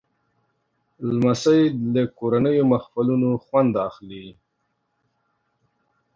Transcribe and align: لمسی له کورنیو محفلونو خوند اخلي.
لمسی 1.15 1.61
له 1.93 2.03
کورنیو 2.17 2.63
محفلونو 2.71 3.29
خوند 3.45 3.73
اخلي. 3.87 4.25